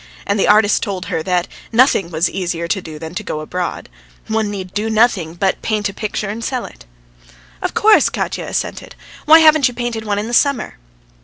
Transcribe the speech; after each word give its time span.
And 0.25 0.39
the 0.39 0.47
artist 0.47 0.81
told 0.81 1.05
her 1.05 1.21
that 1.21 1.47
nothing 1.71 2.09
was 2.09 2.27
easier 2.27 2.67
than 2.67 3.13
to 3.13 3.21
go 3.23 3.39
abroad. 3.39 3.87
One 4.29 4.49
need 4.49 4.73
do 4.73 4.89
nothing 4.89 5.35
but 5.35 5.61
paint 5.61 5.89
a 5.89 5.93
picture 5.93 6.27
and 6.27 6.43
sell 6.43 6.65
it. 6.65 6.85
"Of 7.61 7.75
course!" 7.75 8.09
Katya 8.09 8.45
assented. 8.47 8.95
"Why 9.25 9.41
haven't 9.41 9.67
you 9.67 9.75
painted 9.75 10.03
one 10.03 10.17
in 10.17 10.27
the 10.27 10.33
summer?" 10.33 10.79